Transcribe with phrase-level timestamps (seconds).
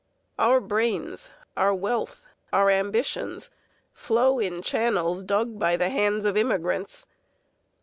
[0.39, 3.51] Our brains, our wealth, our ambitions
[3.93, 7.05] flow in channels dug by the hands of immigrants.